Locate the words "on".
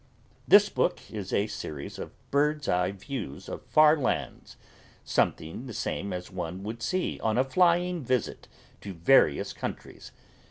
7.19-7.37